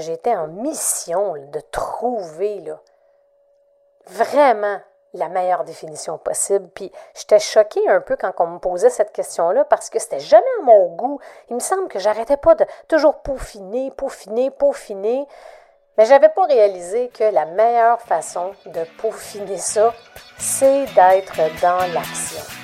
[0.00, 2.80] j'étais en mission de trouver là,
[4.06, 4.80] vraiment
[5.14, 6.68] la meilleure définition possible.
[6.74, 10.44] Puis j'étais choquée un peu quand on me posait cette question-là parce que c'était jamais
[10.60, 11.20] à mon goût.
[11.48, 15.26] Il me semble que j'arrêtais pas de toujours peaufiner, peaufiner, peaufiner.
[15.96, 19.94] Mais j'avais pas réalisé que la meilleure façon de peaufiner ça,
[20.38, 22.63] c'est d'être dans l'action.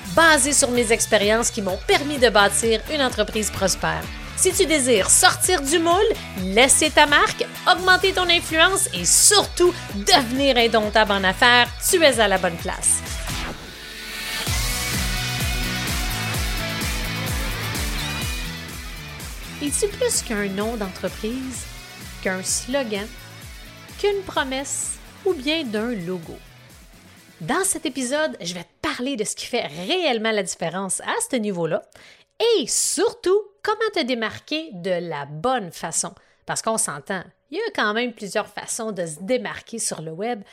[0.15, 4.03] basées sur mes expériences qui m'ont permis de bâtir une entreprise prospère.
[4.35, 10.57] Si tu désires sortir du moule, laisser ta marque, augmenter ton influence et surtout devenir
[10.57, 13.01] indomptable en affaires, tu es à la bonne place.
[19.61, 21.65] Es-tu plus qu'un nom d'entreprise,
[22.23, 23.05] qu'un slogan,
[23.99, 26.35] qu'une promesse ou bien d'un logo?
[27.41, 31.15] Dans cet épisode, je vais te parler de ce qui fait réellement la différence à
[31.27, 31.81] ce niveau-là
[32.39, 36.13] et surtout comment te démarquer de la bonne façon.
[36.45, 40.11] Parce qu'on s'entend, il y a quand même plusieurs façons de se démarquer sur le
[40.11, 40.43] web.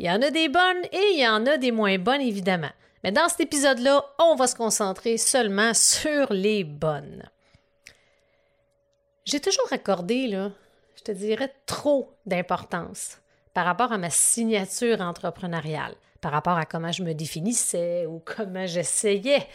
[0.00, 2.72] Il y en a des bonnes et il y en a des moins bonnes, évidemment.
[3.04, 7.22] Mais dans cet épisode-là, on va se concentrer seulement sur les bonnes.
[9.24, 13.18] J'ai toujours accordé, je te dirais, trop d'importance
[13.54, 18.64] par rapport à ma signature entrepreneuriale par rapport à comment je me définissais ou comment
[18.64, 19.46] j'essayais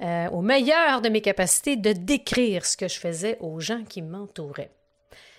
[0.00, 4.00] euh, au meilleur de mes capacités de décrire ce que je faisais aux gens qui
[4.00, 4.70] m'entouraient.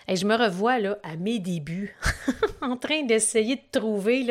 [0.08, 1.96] Et je me revois là à mes débuts
[2.62, 4.28] en train d'essayer de trouver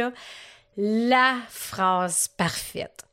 [0.77, 3.05] la phrase parfaite.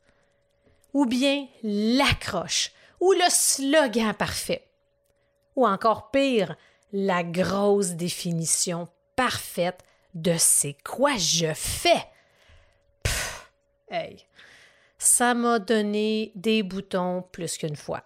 [0.92, 2.72] Ou bien l'accroche.
[3.00, 4.66] Ou le slogan parfait.
[5.56, 6.56] Ou encore pire,
[6.92, 9.80] la grosse définition parfaite
[10.14, 12.04] de c'est quoi je fais
[13.90, 14.24] Hey,
[14.98, 18.04] ça m'a donné des boutons plus qu'une fois.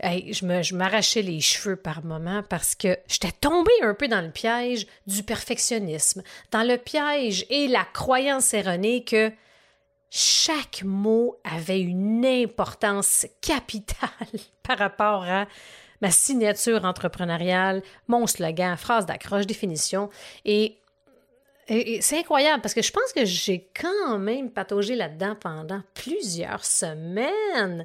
[0.00, 4.30] Hey, je m'arrachais les cheveux par moments parce que j'étais tombée un peu dans le
[4.30, 9.32] piège du perfectionnisme, dans le piège et la croyance erronée que
[10.10, 14.10] chaque mot avait une importance capitale
[14.62, 15.46] par rapport à
[16.00, 20.10] ma signature entrepreneuriale, mon slogan, phrase d'accroche, définition.
[20.44, 20.77] Et
[21.68, 27.84] c'est incroyable parce que je pense que j'ai quand même pataugé là-dedans pendant plusieurs semaines.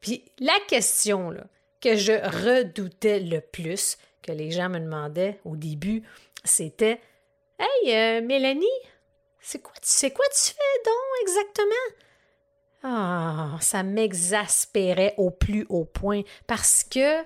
[0.00, 1.34] Puis la question
[1.80, 6.02] que je redoutais le plus, que les gens me demandaient au début,
[6.44, 7.00] c'était
[7.58, 8.66] Hey, euh, Mélanie,
[9.40, 12.06] c'est quoi, tu quoi tu fais donc exactement?
[12.82, 17.22] Ah, ça m'exaspérait au plus haut point parce que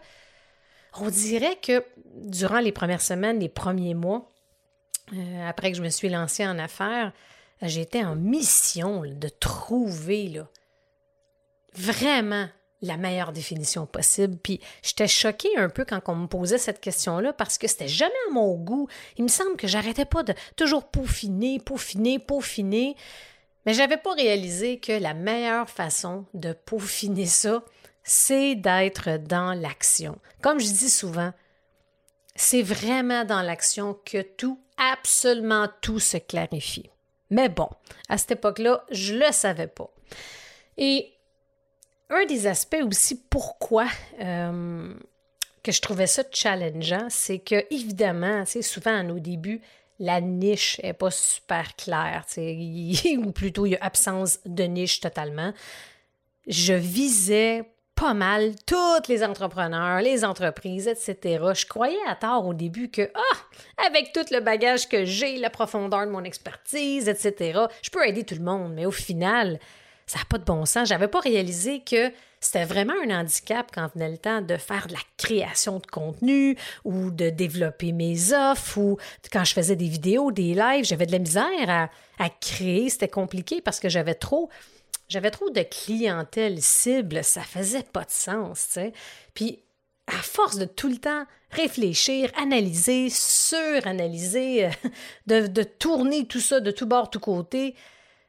[0.99, 1.84] on dirait que
[2.15, 4.31] durant les premières semaines, les premiers mois,
[5.12, 7.12] euh, après que je me suis lancée en affaires,
[7.62, 10.48] j'étais en mission de trouver là,
[11.75, 12.48] vraiment
[12.82, 14.37] la meilleure définition possible.
[14.43, 18.12] Puis j'étais choquée un peu quand on me posait cette question-là parce que c'était jamais
[18.28, 18.88] à mon goût.
[19.19, 22.97] Il me semble que j'arrêtais pas de toujours peaufiner, peaufiner, peaufiner.
[23.66, 27.62] Mais j'avais pas réalisé que la meilleure façon de peaufiner ça,
[28.03, 30.19] c'est d'être dans l'action.
[30.41, 31.32] Comme je dis souvent,
[32.34, 36.91] c'est vraiment dans l'action que tout absolument tout se clarifie.
[37.30, 37.68] Mais bon,
[38.08, 39.91] à cette époque-là, je le savais pas.
[40.76, 41.12] Et
[42.08, 43.86] un des aspects aussi pourquoi
[44.20, 44.92] euh,
[45.62, 49.60] que je trouvais ça challengeant, c'est que évidemment, souvent à nos débuts,
[50.00, 55.52] la niche n'est pas super claire, ou plutôt il y a absence de niche totalement.
[56.47, 57.70] Je visais
[58.00, 61.44] pas mal tous les entrepreneurs, les entreprises, etc.
[61.53, 65.51] Je croyais à tort au début que, ah, avec tout le bagage que j'ai, la
[65.51, 68.72] profondeur de mon expertise, etc., je peux aider tout le monde.
[68.72, 69.60] Mais au final,
[70.07, 70.89] ça n'a pas de bon sens.
[70.89, 72.10] J'avais pas réalisé que
[72.41, 76.57] c'était vraiment un handicap quand venait le temps de faire de la création de contenu
[76.86, 78.97] ou de développer mes offres ou
[79.30, 82.89] quand je faisais des vidéos, des lives, j'avais de la misère à, à créer.
[82.89, 84.48] C'était compliqué parce que j'avais trop
[85.10, 88.92] j'avais trop de clientèle cible, ça faisait pas de sens, tu sais.
[89.34, 89.62] Puis,
[90.07, 94.71] à force de tout le temps réfléchir, analyser, suranalyser,
[95.27, 97.74] de, de tourner tout ça de tout bord, tout côté,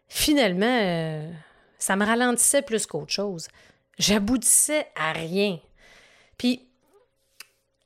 [0.08, 1.32] finalement, euh,
[1.78, 3.48] ça me ralentissait plus qu'autre chose.
[4.00, 5.60] J'aboutissais à rien.
[6.38, 6.68] Puis,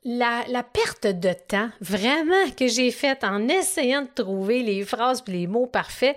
[0.04, 5.22] la, la, perte de temps vraiment que j'ai faite en essayant de trouver les phrases
[5.26, 6.16] et les mots parfaits,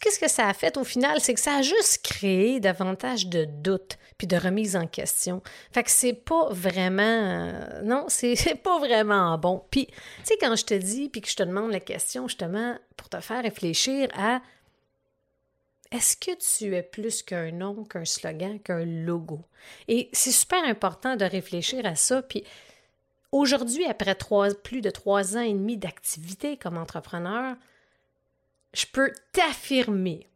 [0.00, 1.20] qu'est-ce que ça a fait au final?
[1.20, 5.42] C'est que ça a juste créé davantage de doutes puis de remise en question.
[5.72, 7.02] Fait que c'est pas vraiment...
[7.02, 9.64] Euh, non, c'est pas vraiment bon.
[9.70, 9.94] Puis, tu
[10.24, 13.20] sais, quand je te dis puis que je te demande la question justement pour te
[13.20, 14.40] faire réfléchir à
[15.90, 19.40] est-ce que tu es plus qu'un nom, qu'un slogan, qu'un logo?
[19.86, 22.20] Et c'est super important de réfléchir à ça.
[22.20, 22.44] Puis
[23.32, 27.56] aujourd'hui, après trois, plus de trois ans et demi d'activité comme entrepreneur,
[28.74, 30.26] je peux t'affirmer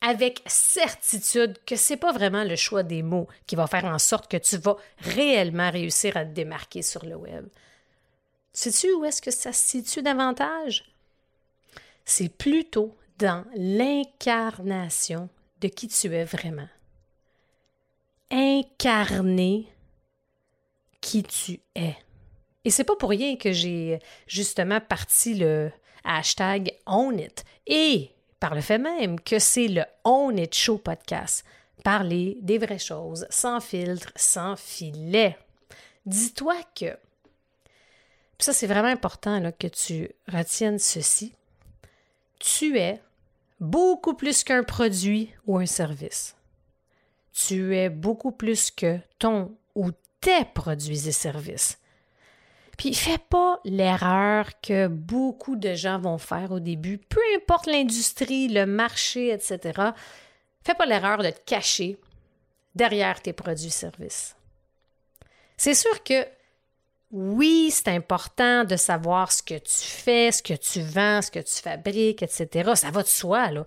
[0.00, 4.30] avec certitude que c'est pas vraiment le choix des mots qui va faire en sorte
[4.30, 7.46] que tu vas réellement réussir à te démarquer sur le web.
[8.52, 10.84] Sais-tu où est-ce que ça se situe davantage?
[12.04, 15.28] C'est plutôt dans l'incarnation
[15.60, 16.68] de qui tu es vraiment.
[18.30, 19.68] Incarner
[21.00, 21.96] qui tu es.
[22.64, 25.70] Et c'est pas pour rien que j'ai justement parti le
[26.04, 27.44] hashtag Own It.
[27.66, 31.44] Et par le fait même que c'est le Own It Show podcast.
[31.84, 35.36] Parler des vraies choses, sans filtre, sans filet.
[36.06, 36.96] Dis-toi que,
[38.38, 41.34] ça c'est vraiment important là, que tu retiennes ceci,
[42.38, 43.00] tu es
[43.60, 46.34] beaucoup plus qu'un produit ou un service.
[47.32, 51.78] Tu es beaucoup plus que ton ou tes produits et services.
[52.80, 58.48] Puis fais pas l'erreur que beaucoup de gens vont faire au début, peu importe l'industrie,
[58.48, 59.90] le marché, etc.
[60.64, 61.98] Fais pas l'erreur de te cacher
[62.74, 64.34] derrière tes produits et services.
[65.58, 66.26] C'est sûr que
[67.10, 71.40] oui, c'est important de savoir ce que tu fais, ce que tu vends, ce que
[71.40, 72.70] tu fabriques, etc.
[72.76, 73.66] Ça va de soi, là.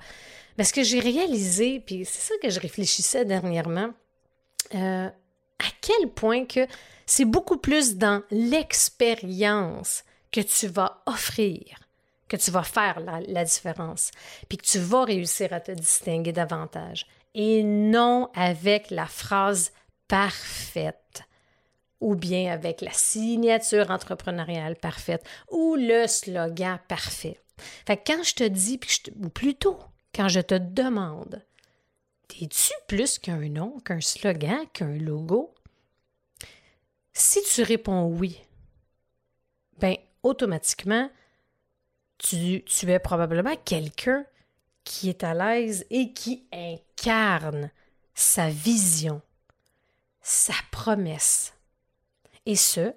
[0.58, 3.92] Mais ce que j'ai réalisé, puis c'est ça que je réfléchissais dernièrement,
[4.74, 5.08] euh,
[5.60, 6.68] à quel point que
[7.06, 11.80] c'est beaucoup plus dans l'expérience que tu vas offrir,
[12.28, 14.12] que tu vas faire la, la, différence,
[14.50, 17.06] puis que tu vas réussir à te distinguer davantage,
[17.36, 19.72] et non avec la phrase
[20.08, 21.24] parfaite
[22.00, 27.40] ou bien avec la signature entrepreneuriale parfaite ou le slogan parfait.
[27.88, 28.80] Fait que quand je te dis,
[29.22, 29.80] ou plutôt
[30.14, 31.42] quand je te demande,
[32.42, 35.54] es-tu plus qu'un nom, qu'un slogan, qu'un logo?
[37.14, 38.42] Si tu réponds oui,
[39.78, 41.10] ben automatiquement,
[42.18, 44.26] tu, tu es probablement quelqu'un
[44.84, 47.72] qui est à l'aise et qui incarne
[48.14, 49.22] sa vision,
[50.22, 51.54] sa promesse,
[52.46, 52.94] et ce,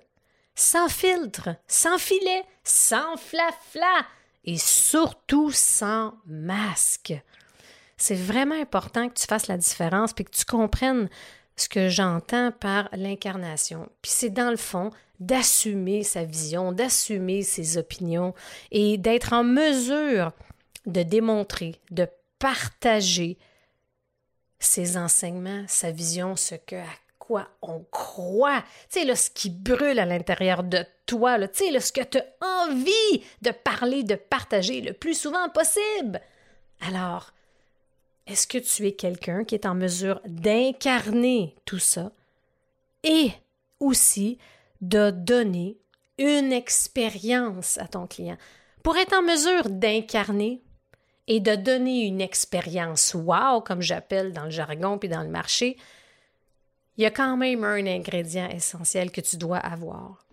[0.55, 4.07] sans filtre, sans filet, sans flafla
[4.45, 7.15] et surtout sans masque.
[7.97, 11.09] C'est vraiment important que tu fasses la différence puis que tu comprennes
[11.57, 13.89] ce que j'entends par l'incarnation.
[14.03, 18.35] Puis c'est dans le fond d'assumer sa vision, d'assumer ses opinions
[18.71, 20.33] et d'être en mesure
[20.85, 22.07] de démontrer, de
[22.39, 23.39] partager
[24.59, 26.77] ses enseignements, sa vision, ce que
[27.19, 28.63] quoi on croit.
[28.91, 32.03] Tu sais, là, ce qui brûle à l'intérieur de toi, tu sais, là, ce que
[32.03, 36.21] tu as envie de parler, de partager le plus souvent possible.
[36.81, 37.33] Alors,
[38.27, 42.11] est-ce que tu es quelqu'un qui est en mesure d'incarner tout ça
[43.05, 43.31] et
[43.79, 44.39] aussi
[44.81, 45.77] de donner
[46.19, 48.37] une expérience à ton client?
[48.83, 50.63] Pour être en mesure d'incarner
[51.29, 55.77] et de donner une expérience wow, comme j'appelle dans le jargon puis dans le marché,
[56.97, 60.25] il y a quand même un ingrédient essentiel que tu dois avoir.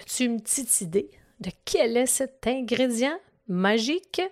[0.00, 4.22] As-tu une petite idée de quel est cet ingrédient magique?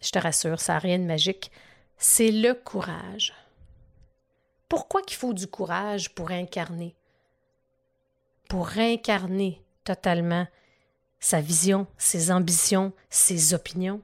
[0.00, 1.50] Je te rassure, ça n'a rien de magique.
[1.96, 3.34] C'est le courage.
[4.68, 6.94] Pourquoi qu'il faut du courage pour incarner?
[8.48, 10.46] Pour incarner totalement
[11.18, 14.00] sa vision, ses ambitions, ses opinions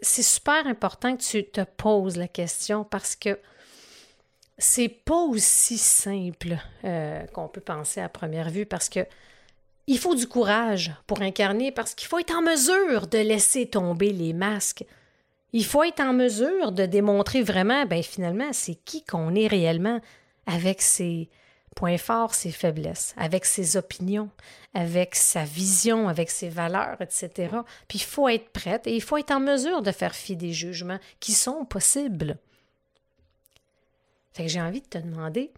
[0.00, 3.38] c'est super important que tu te poses la question parce que
[4.56, 9.00] c'est pas aussi simple euh, qu'on peut penser à première vue parce que
[9.88, 14.12] il faut du courage pour incarner parce qu'il faut être en mesure de laisser tomber
[14.12, 14.84] les masques.
[15.52, 20.00] Il faut être en mesure de démontrer vraiment, ben finalement, c'est qui qu'on est réellement
[20.46, 21.28] avec ses,
[21.78, 24.30] points forts, ses faiblesses, avec ses opinions,
[24.74, 27.30] avec sa vision, avec ses valeurs, etc.
[27.86, 30.52] Puis il faut être prête et il faut être en mesure de faire fi des
[30.52, 32.36] jugements qui sont possibles.
[34.32, 35.52] Fait que j'ai envie de te demander,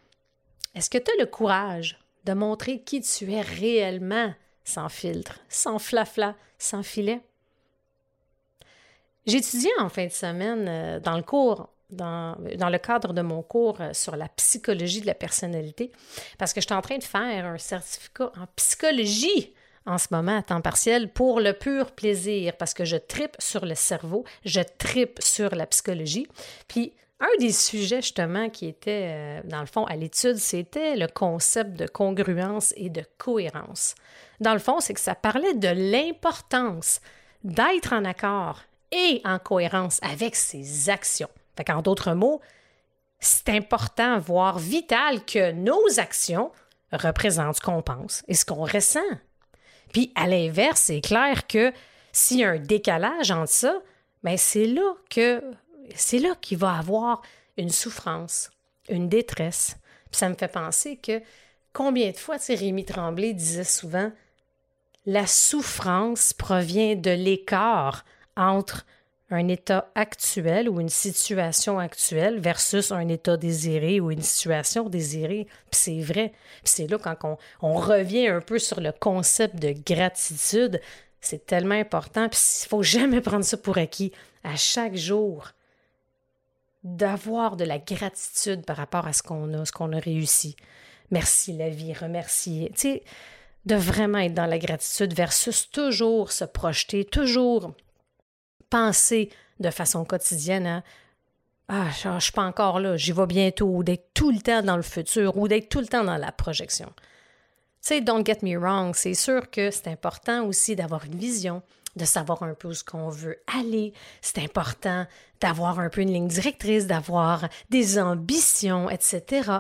[0.75, 4.34] est-ce que tu as le courage de montrer qui tu es réellement
[4.64, 7.20] sans filtre, sans flafla, sans filet?
[9.26, 13.42] J'étudiais en fin de semaine euh, dans le cours dans, dans, le cadre de mon
[13.42, 15.90] cours euh, sur la psychologie de la personnalité,
[16.38, 19.52] parce que je suis en train de faire un certificat en psychologie
[19.86, 23.64] en ce moment à temps partiel pour le pur plaisir, parce que je tripe sur
[23.64, 26.26] le cerveau, je tripe sur la psychologie.
[26.68, 31.06] Puis un des sujets justement qui était, euh, dans le fond, à l'étude, c'était le
[31.06, 33.94] concept de congruence et de cohérence.
[34.40, 37.00] Dans le fond, c'est que ça parlait de l'importance
[37.44, 41.30] d'être en accord et en cohérence avec ses actions.
[41.68, 42.40] En d'autres mots,
[43.18, 46.50] c'est important, voire vital, que nos actions
[46.90, 49.00] représentent ce qu'on pense et ce qu'on ressent.
[49.92, 51.72] Puis à l'inverse, c'est clair que
[52.12, 53.74] s'il y a un décalage entre ça,
[54.22, 55.42] ben c'est là que
[55.94, 57.23] c'est là qu'il va avoir
[57.56, 58.50] une souffrance,
[58.88, 59.76] une détresse.
[60.11, 61.20] Puis ça me fait penser que
[61.73, 64.11] combien de fois, tu Rémi Tremblay disait souvent
[65.06, 68.04] la souffrance provient de l'écart
[68.37, 68.85] entre
[69.30, 75.47] un état actuel ou une situation actuelle versus un état désiré ou une situation désirée.
[75.70, 76.32] Puis c'est vrai.
[76.64, 80.80] Puis c'est là quand on, on, revient un peu sur le concept de gratitude.
[81.20, 82.28] C'est tellement important.
[82.28, 84.12] Puis il faut jamais prendre ça pour acquis.
[84.42, 85.52] À chaque jour,
[86.82, 90.56] d'avoir de la gratitude par rapport à ce qu'on a, ce qu'on a réussi.
[91.10, 92.70] Merci la vie, remercier.
[92.70, 93.02] Tu sais,
[93.66, 97.72] de vraiment être dans la gratitude versus toujours se projeter, toujours
[98.70, 100.82] penser de façon quotidienne à
[101.68, 104.62] Ah, je ne suis pas encore là, j'y vais bientôt, ou d'être tout le temps
[104.62, 106.92] dans le futur, ou d'être tout le temps dans la projection.
[106.96, 111.62] Tu sais, don't get me wrong, c'est sûr que c'est important aussi d'avoir une vision,
[111.97, 113.92] de savoir un peu où ce qu'on veut aller.
[114.20, 115.06] C'est important
[115.40, 119.50] d'avoir un peu une ligne directrice, d'avoir des ambitions, etc.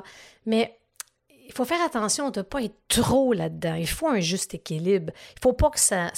[0.46, 0.78] Mais
[1.50, 3.74] il faut faire attention de ne pas être trop là-dedans.
[3.74, 5.12] Il faut un juste équilibre.
[5.30, 6.12] Il ne faut pas que ça,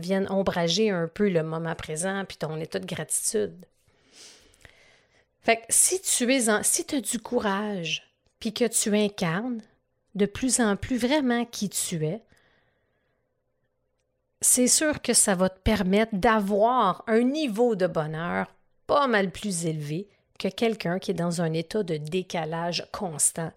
[0.00, 3.64] vienne ombrager un peu le moment présent puis ton état de gratitude.
[5.42, 9.62] Fait que si tu es en, si as du courage puis que tu incarnes
[10.16, 12.20] de plus en plus vraiment qui tu es,
[14.46, 18.46] c'est sûr que ça va te permettre d'avoir un niveau de bonheur
[18.86, 23.50] pas mal plus élevé que quelqu'un qui est dans un état de décalage constant.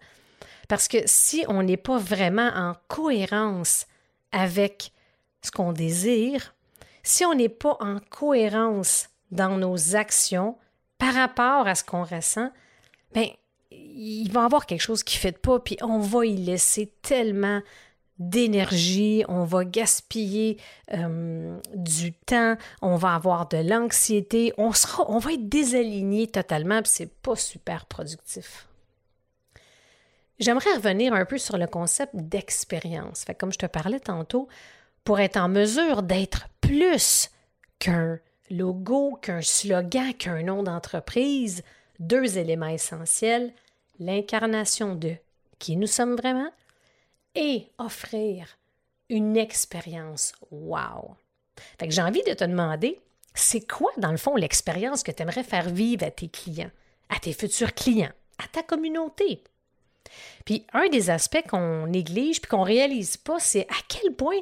[0.68, 3.86] Parce que si on n'est pas vraiment en cohérence
[4.32, 4.92] avec
[5.42, 6.54] ce qu'on désire,
[7.04, 10.58] si on n'est pas en cohérence dans nos actions
[10.98, 12.50] par rapport à ce qu'on ressent,
[13.14, 13.28] ben
[13.70, 16.92] il va y avoir quelque chose qui ne fait pas, puis on va y laisser
[17.00, 17.60] tellement
[18.20, 20.58] d'énergie, on va gaspiller
[20.92, 26.82] euh, du temps, on va avoir de l'anxiété, on sera, on va être désaligné totalement,
[26.82, 28.68] puis c'est pas super productif.
[30.38, 33.24] J'aimerais revenir un peu sur le concept d'expérience.
[33.38, 34.48] Comme je te parlais tantôt,
[35.04, 37.30] pour être en mesure d'être plus
[37.78, 38.18] qu'un
[38.50, 41.62] logo, qu'un slogan, qu'un nom d'entreprise,
[41.98, 43.52] deux éléments essentiels,
[43.98, 45.14] l'incarnation de
[45.58, 46.50] qui nous sommes vraiment
[47.34, 48.58] et offrir
[49.08, 51.16] une expérience wow.
[51.78, 53.00] Fait que j'ai envie de te demander,
[53.34, 56.70] c'est quoi dans le fond l'expérience que tu aimerais faire vivre à tes clients,
[57.08, 59.42] à tes futurs clients, à ta communauté?
[60.44, 64.38] Puis un des aspects qu'on néglige puis qu'on réalise pas, c'est à quel point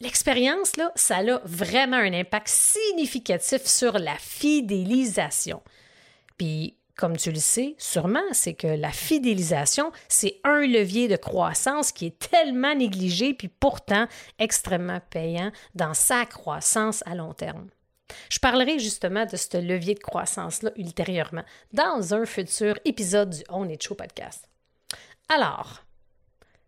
[0.00, 5.62] l'expérience là, ça a vraiment un impact significatif sur la fidélisation.
[6.38, 11.92] Puis comme tu le sais, sûrement, c'est que la fidélisation, c'est un levier de croissance
[11.92, 14.06] qui est tellement négligé, puis pourtant
[14.38, 17.70] extrêmement payant dans sa croissance à long terme.
[18.28, 23.66] Je parlerai justement de ce levier de croissance-là ultérieurement dans un futur épisode du On
[23.66, 24.46] est Show podcast.
[25.30, 25.82] Alors,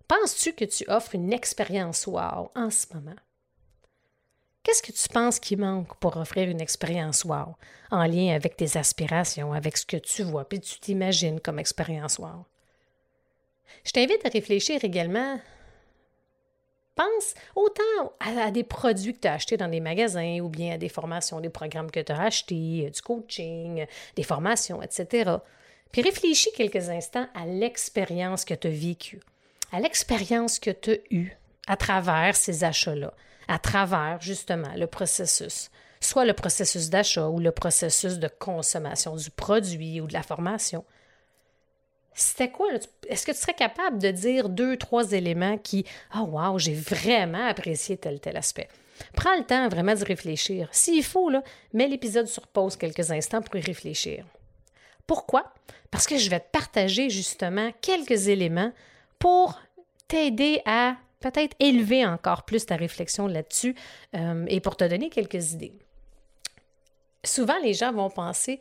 [0.09, 3.17] penses-tu que tu offres une expérience wow en ce moment?
[4.63, 7.57] Qu'est-ce que tu penses qui manque pour offrir une expérience wow
[7.91, 12.19] en lien avec tes aspirations, avec ce que tu vois, puis tu t'imagines comme expérience
[12.19, 12.47] wow?
[13.85, 15.41] Je t'invite à réfléchir également.
[16.95, 20.79] Pense autant à, des produits que tu as achetés dans des magasins ou bien à
[20.79, 25.37] des formations, des programmes que tu as achetés, du coaching, des formations, etc.
[25.91, 29.21] Puis réfléchis quelques instants à l'expérience que tu as vécue,
[29.73, 33.13] à l'expérience que tu as eue à travers ces achats-là
[33.49, 39.31] à travers justement le processus, soit le processus d'achat ou le processus de consommation du
[39.31, 40.85] produit ou de la formation.
[42.15, 42.69] C'était quoi?
[43.09, 46.75] Est-ce que tu serais capable de dire deux, trois éléments qui, ah oh, wow, j'ai
[46.75, 48.69] vraiment apprécié tel, tel aspect?
[49.15, 50.69] Prends le temps vraiment d'y réfléchir.
[50.73, 51.43] S'il faut, là,
[51.73, 54.27] mets l'épisode sur pause quelques instants pour y réfléchir.
[55.07, 55.53] Pourquoi?
[55.91, 58.73] Parce que je vais te partager justement quelques éléments
[59.19, 59.59] pour
[60.07, 63.75] t'aider à peut-être élever encore plus ta réflexion là-dessus
[64.15, 65.73] euh, et pour te donner quelques idées.
[67.25, 68.61] Souvent, les gens vont penser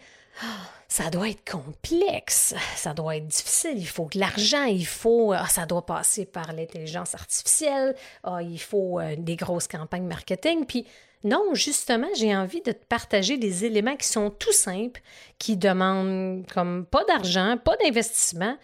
[0.87, 5.47] ça doit être complexe, ça doit être difficile, il faut de l'argent, il faut, ah,
[5.47, 10.65] ça doit passer par l'intelligence artificielle, ah, il faut euh, des grosses campagnes marketing.
[10.65, 10.85] Puis
[11.23, 15.01] non, justement, j'ai envie de te partager des éléments qui sont tout simples,
[15.37, 18.57] qui demandent comme pas d'argent, pas d'investissement,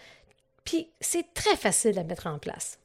[0.66, 2.78] puis c'est très facile à mettre en place.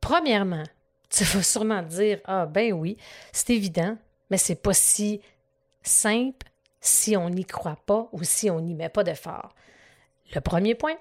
[0.00, 0.64] Premièrement,
[1.08, 2.96] tu vas sûrement dire Ah, ben oui,
[3.32, 3.96] c'est évident,
[4.30, 5.20] mais c'est pas si
[5.82, 6.46] simple
[6.80, 9.54] si on n'y croit pas ou si on n'y met pas d'effort.
[10.34, 10.96] Le premier point,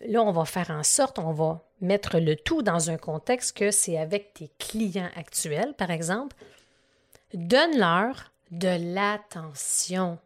[0.00, 3.70] là, on va faire en sorte, on va mettre le tout dans un contexte que
[3.70, 6.36] c'est avec tes clients actuels, par exemple.
[7.34, 10.18] Donne-leur de l'attention.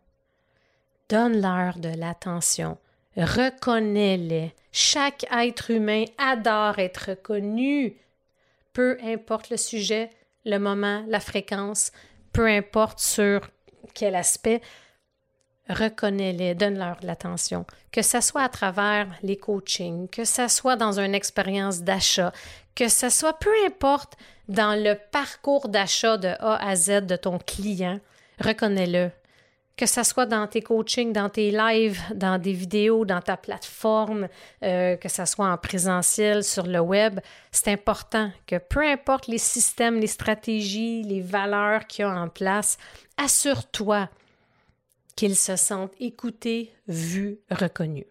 [1.09, 2.79] Donne-leur de l'attention.
[3.17, 4.55] Reconnais-les.
[4.73, 7.97] Chaque être humain adore être reconnu.
[8.73, 10.11] Peu importe le sujet,
[10.45, 11.93] le moment, la fréquence,
[12.33, 13.51] peu importe sur
[13.95, 14.63] quel aspect,
[15.69, 17.67] reconnais-les, donne-leur de l'attention.
[17.91, 22.33] Que ce soit à travers les coachings, que ce soit dans une expérience d'achat,
[22.75, 24.15] que ce soit peu importe
[24.49, 28.01] dans le parcours d'achat de A à Z de ton client,
[28.41, 29.11] reconnais-le.
[29.77, 34.29] Que ce soit dans tes coachings, dans tes lives, dans des vidéos, dans ta plateforme,
[34.63, 39.39] euh, que ce soit en présentiel, sur le web, c'est important que peu importe les
[39.39, 42.77] systèmes, les stratégies, les valeurs qu'il y a en place,
[43.17, 44.09] assure-toi
[45.17, 48.07] qu'ils se sentent écoutés, vus, reconnus.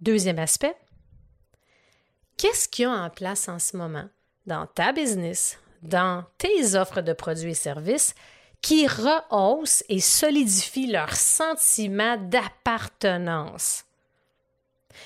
[0.00, 0.76] Deuxième aspect,
[2.36, 4.08] qu'est-ce qu'il y a en place en ce moment
[4.46, 8.14] dans ta business, dans tes offres de produits et services
[8.62, 13.84] qui rehaussent et solidifient leur sentiment d'appartenance?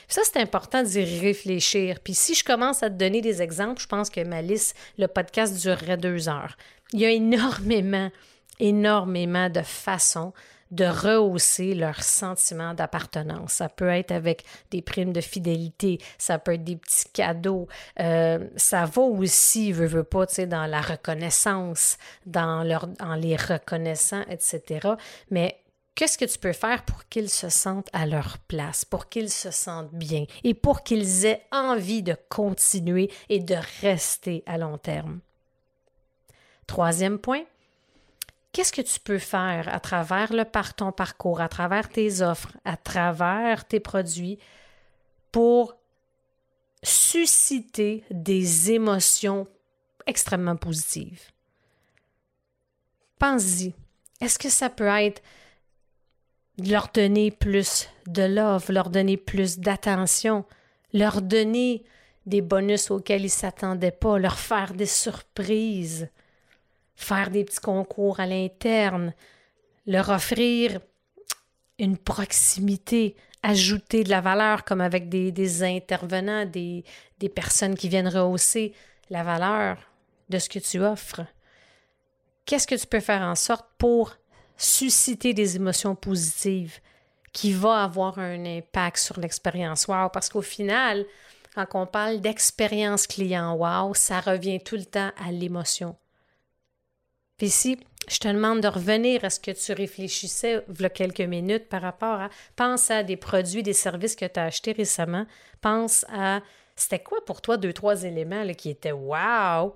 [0.08, 2.00] Ça, c'est important d'y réfléchir.
[2.00, 5.08] Puis si je commence à te donner des exemples, je pense que ma liste, le
[5.08, 6.56] podcast durerait deux heures.
[6.92, 8.10] Il y a énormément
[8.58, 10.32] énormément de façons
[10.70, 13.52] de rehausser leur sentiment d'appartenance.
[13.52, 17.68] Ça peut être avec des primes de fidélité, ça peut être des petits cadeaux,
[18.00, 23.14] euh, ça va aussi, veut, veut pas, tu sais, dans la reconnaissance, dans leur, en
[23.14, 24.88] les reconnaissant, etc.
[25.30, 25.60] Mais
[25.94, 29.50] qu'est-ce que tu peux faire pour qu'ils se sentent à leur place, pour qu'ils se
[29.50, 35.20] sentent bien et pour qu'ils aient envie de continuer et de rester à long terme?
[36.66, 37.42] Troisième point,
[38.56, 42.56] qu'est-ce que tu peux faire à travers le par ton parcours, à travers tes offres,
[42.64, 44.38] à travers tes produits
[45.30, 45.76] pour
[46.82, 49.46] susciter des émotions
[50.06, 51.20] extrêmement positives?
[53.18, 53.74] Pense-y.
[54.22, 55.22] Est-ce que ça peut être
[56.56, 60.46] leur donner plus de love, leur donner plus d'attention,
[60.94, 61.84] leur donner
[62.24, 66.08] des bonus auxquels ils ne s'attendaient pas, leur faire des surprises,
[66.96, 69.14] faire des petits concours à l'interne,
[69.86, 70.80] leur offrir
[71.78, 76.84] une proximité, ajouter de la valeur comme avec des, intervenants, des,
[77.34, 78.72] personnes qui viennent rehausser
[79.10, 79.76] la valeur
[80.30, 81.24] de ce que tu offres.
[82.44, 84.16] Qu'est-ce que tu peux faire en sorte pour
[84.56, 86.80] susciter des émotions positives
[87.32, 90.08] qui vont avoir un impact sur l'expérience wow?
[90.08, 91.04] Parce qu'au final,
[91.54, 95.96] quand on parle d'expérience client wow, ça revient tout le temps à l'émotion.
[97.38, 101.68] Puis si je te demande de revenir à ce que tu réfléchissais il quelques minutes
[101.68, 105.26] par rapport à pense à des produits, des services que tu as achetés récemment.
[105.60, 106.40] Pense à
[106.76, 109.74] c'était quoi pour toi deux, trois éléments qui étaient wow!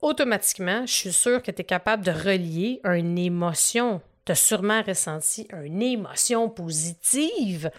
[0.00, 4.00] Automatiquement, je suis sûre que tu es capable de relier une émotion.
[4.24, 7.70] Tu as sûrement ressenti une émotion positive,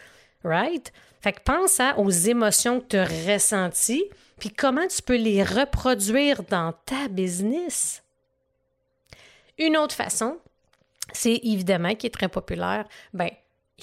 [0.43, 0.91] right?
[1.21, 5.43] Fait que pense à, aux émotions que tu as ressenties, puis comment tu peux les
[5.43, 8.03] reproduire dans ta business.
[9.59, 10.39] Une autre façon,
[11.11, 13.29] c'est évidemment qui est très populaire, ben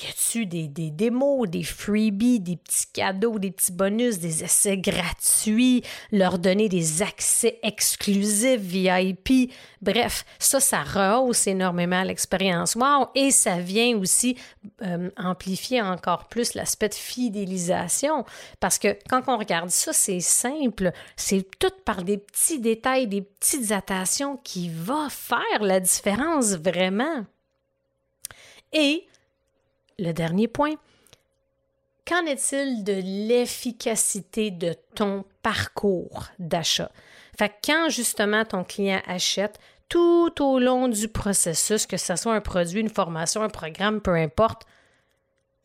[0.02, 4.78] y a-tu des, des, démos, des freebies, des petits cadeaux, des petits bonus, des essais
[4.78, 5.82] gratuits,
[6.12, 9.52] leur donner des accès exclusifs VIP?
[9.82, 12.74] Bref, ça, ça rehausse énormément l'expérience.
[12.74, 13.08] Wow!
[13.14, 14.36] Et ça vient aussi
[14.82, 18.24] euh, amplifier encore plus l'aspect de fidélisation.
[18.60, 20.92] Parce que quand on regarde ça, c'est simple.
[21.16, 27.24] C'est tout par des petits détails, des petites attentions qui vont faire la différence vraiment.
[28.72, 29.06] Et
[29.98, 30.74] le dernier point,
[32.06, 36.90] qu'en est-il de l'efficacité de ton parcours d'achat?
[37.38, 42.40] Fait quand justement ton client achète, tout au long du processus, que ce soit un
[42.40, 44.62] produit, une formation, un programme, peu importe,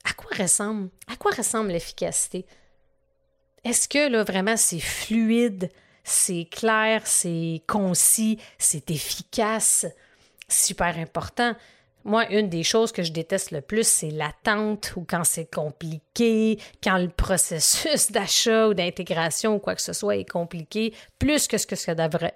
[0.03, 0.89] à quoi ressemble?
[1.07, 2.45] À quoi ressemble l'efficacité?
[3.63, 5.69] Est-ce que là vraiment c'est fluide,
[6.03, 9.85] c'est clair, c'est concis, c'est efficace?
[10.47, 11.55] Super important.
[12.03, 16.59] Moi, une des choses que je déteste le plus, c'est l'attente ou quand c'est compliqué,
[16.83, 21.57] quand le processus d'achat ou d'intégration ou quoi que ce soit est compliqué, plus que
[21.57, 22.33] ce que ça devrait,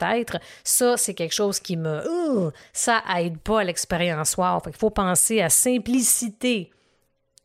[0.00, 0.38] être.
[0.64, 2.52] Ça, c'est quelque chose qui me...
[2.72, 4.60] ça aide pas à l'expérience wow.
[4.66, 6.70] Il faut penser à simplicité,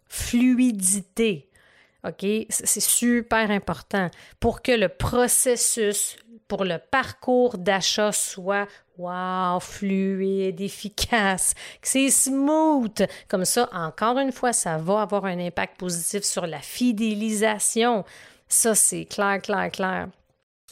[0.08, 1.49] fluidité.
[2.08, 2.25] OK?
[2.49, 6.15] C'est super important pour que le processus,
[6.47, 13.07] pour le parcours d'achat soit wow, fluide, efficace, que c'est smooth.
[13.27, 18.03] Comme ça, encore une fois, ça va avoir un impact positif sur la fidélisation.
[18.47, 20.07] Ça, c'est clair, clair, clair.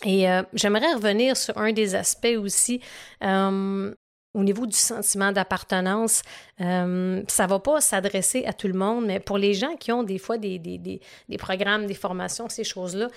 [0.03, 2.81] Et euh, j'aimerais revenir sur un des aspects aussi.
[3.23, 3.93] Euh,
[4.33, 6.21] au niveau du sentiment d'appartenance,
[6.59, 9.93] euh, ça ne va pas s'adresser à tout le monde, mais pour les gens qui
[9.93, 13.07] ont des fois des, des, des, des programmes, des formations, ces choses-là,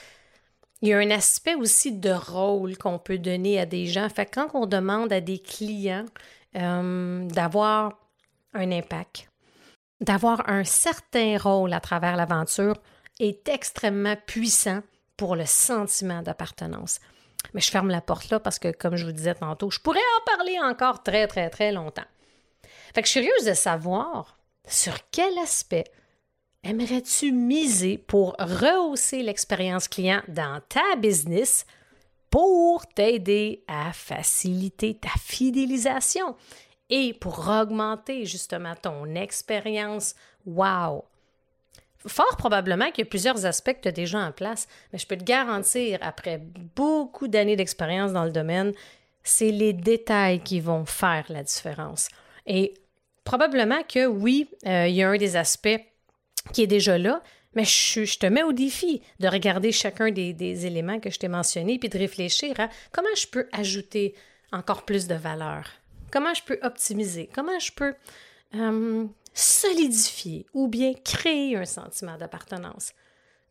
[0.81, 4.09] il y a un aspect aussi de rôle qu'on peut donner à des gens.
[4.09, 6.05] Fait quand on demande à des clients
[6.57, 7.99] euh, d'avoir
[8.55, 9.29] un impact,
[10.01, 12.77] d'avoir un certain rôle à travers l'aventure,
[13.19, 14.81] est extrêmement puissant
[15.17, 17.01] pour le sentiment d'appartenance.
[17.55, 19.99] Mais je ferme la porte là parce que, comme je vous disais tantôt, je pourrais
[19.99, 22.07] en parler encore très, très, très longtemps.
[22.95, 25.85] Fait que je suis curieuse de savoir sur quel aspect
[26.63, 31.67] aimerais-tu miser pour rehausser l'expérience client dans ta business
[32.31, 36.37] pour t'aider à faciliter ta fidélisation
[36.91, 40.15] et pour augmenter justement ton expérience?
[40.47, 41.05] Wow?
[42.07, 45.07] Fort probablement qu'il y a plusieurs aspects que tu as déjà en place, mais je
[45.07, 46.41] peux te garantir, après
[46.77, 48.73] beaucoup d'années d'expérience dans le domaine,
[49.23, 52.09] c'est les détails qui vont faire la différence.
[52.47, 52.75] Et
[53.25, 55.81] probablement que oui, euh, il y a un des aspects
[56.53, 57.23] qui est déjà là,
[57.55, 61.79] mais je, te mets au défi de regarder chacun des, éléments que je t'ai mentionnés
[61.79, 64.15] puis de réfléchir à comment je peux ajouter
[64.53, 65.69] encore plus de valeur,
[66.11, 67.95] comment je peux optimiser, comment je peux
[68.55, 72.93] euh, solidifier ou bien créer un sentiment d'appartenance,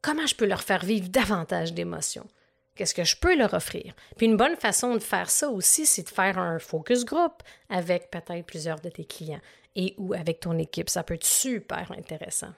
[0.01, 2.27] comment je peux leur faire vivre davantage d'émotions?
[2.75, 3.95] Qu'est-ce que je peux leur offrir?
[4.17, 8.11] Puis une bonne façon de faire ça aussi, c'est de faire un focus group avec
[8.11, 9.41] peut-être plusieurs de tes clients
[9.75, 10.89] et ou avec ton équipe.
[10.89, 12.53] Ça peut être super intéressant.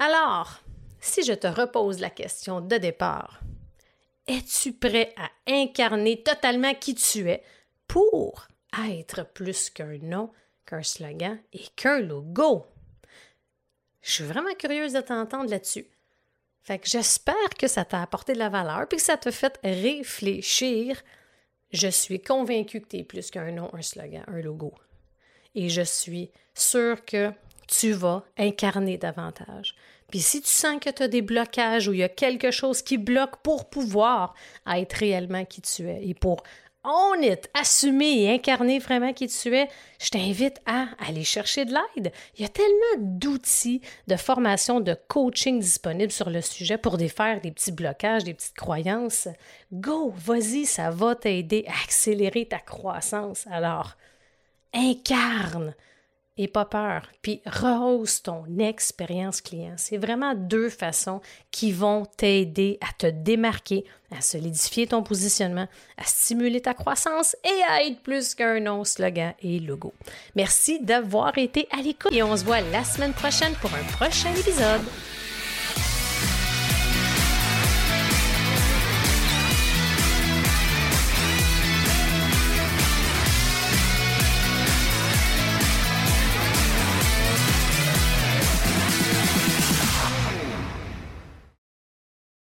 [0.00, 0.60] Alors,
[1.00, 3.40] si je te repose la question de départ,
[4.28, 7.42] es-tu prêt à incarner totalement qui tu es
[7.88, 8.46] pour
[8.88, 10.30] être plus qu'un nom,
[10.66, 12.66] qu'un slogan et qu'un logo?
[14.02, 15.88] Je suis vraiment curieuse de t'entendre là-dessus.
[16.62, 19.58] Fait que j'espère que ça t'a apporté de la valeur puis que ça te fait
[19.64, 21.02] réfléchir.
[21.72, 24.72] Je suis convaincue que tu es plus qu'un nom, un slogan, un logo.
[25.56, 27.32] Et je suis sûre que
[27.66, 29.74] tu vas incarner davantage.
[30.08, 32.80] Puis si tu sens que tu as des blocages ou il y a quelque chose
[32.80, 34.34] qui bloque pour pouvoir
[34.66, 36.42] être réellement qui tu es et pour
[36.84, 39.68] on it, assumer et incarner vraiment qui tu es,
[40.00, 42.12] je t'invite à aller chercher de l'aide.
[42.36, 47.40] Il y a tellement d'outils de formation, de coaching disponibles sur le sujet pour défaire
[47.40, 49.28] des petits blocages, des petites croyances.
[49.72, 53.46] Go, vas-y, ça va t'aider à accélérer ta croissance.
[53.50, 53.96] Alors,
[54.72, 55.74] incarne
[56.38, 59.74] et pas peur, puis rehausse ton expérience client.
[59.76, 61.20] C'est vraiment deux façons
[61.50, 63.84] qui vont t'aider à te démarquer,
[64.16, 65.66] à solidifier ton positionnement,
[65.98, 69.92] à stimuler ta croissance et à être plus qu'un nom, slogan et logo.
[70.36, 74.30] Merci d'avoir été à l'écoute et on se voit la semaine prochaine pour un prochain
[74.30, 74.82] épisode.